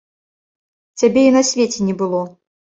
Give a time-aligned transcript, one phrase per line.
[1.03, 2.27] Цябе і на свеце не было.